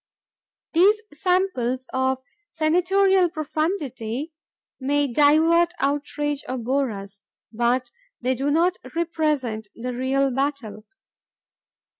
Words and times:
These 0.73 0.99
samples 1.13 1.85
of 1.93 2.23
senatorial 2.49 3.29
profundity 3.29 4.33
may 4.79 5.05
divert, 5.05 5.75
outrage, 5.77 6.43
or 6.49 6.57
bore 6.57 6.89
us, 6.89 7.21
but 7.53 7.91
they 8.19 8.33
do 8.33 8.49
not 8.49 8.77
represent 8.95 9.67
the 9.75 9.93
real 9.93 10.31
battle. 10.31 10.85